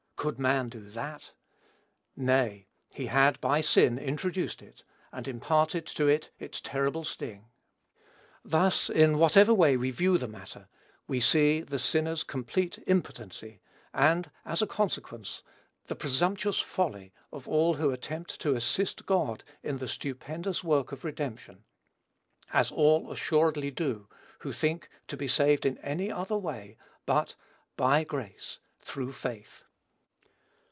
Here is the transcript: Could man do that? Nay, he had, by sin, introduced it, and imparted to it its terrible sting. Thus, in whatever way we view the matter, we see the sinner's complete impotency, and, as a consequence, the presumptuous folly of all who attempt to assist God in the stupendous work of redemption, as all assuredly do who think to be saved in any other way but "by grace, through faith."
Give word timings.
Could 0.17 0.37
man 0.37 0.69
do 0.69 0.87
that? 0.91 1.31
Nay, 2.15 2.67
he 2.93 3.07
had, 3.07 3.41
by 3.41 3.59
sin, 3.61 3.97
introduced 3.97 4.61
it, 4.61 4.83
and 5.11 5.27
imparted 5.27 5.87
to 5.87 6.05
it 6.07 6.29
its 6.37 6.61
terrible 6.61 7.03
sting. 7.03 7.45
Thus, 8.45 8.87
in 8.87 9.17
whatever 9.17 9.51
way 9.51 9.77
we 9.77 9.89
view 9.89 10.19
the 10.19 10.27
matter, 10.27 10.67
we 11.07 11.19
see 11.21 11.61
the 11.61 11.79
sinner's 11.79 12.23
complete 12.23 12.77
impotency, 12.85 13.61
and, 13.95 14.29
as 14.45 14.61
a 14.61 14.67
consequence, 14.67 15.41
the 15.87 15.95
presumptuous 15.95 16.59
folly 16.59 17.11
of 17.31 17.47
all 17.47 17.73
who 17.73 17.89
attempt 17.89 18.39
to 18.41 18.53
assist 18.55 19.07
God 19.07 19.43
in 19.63 19.79
the 19.79 19.87
stupendous 19.87 20.63
work 20.63 20.91
of 20.91 21.03
redemption, 21.03 21.63
as 22.53 22.69
all 22.71 23.09
assuredly 23.11 23.71
do 23.71 24.07
who 24.41 24.53
think 24.53 24.87
to 25.07 25.17
be 25.17 25.27
saved 25.27 25.65
in 25.65 25.79
any 25.79 26.11
other 26.11 26.37
way 26.37 26.77
but 27.07 27.33
"by 27.75 28.03
grace, 28.03 28.59
through 28.77 29.13
faith." 29.13 29.63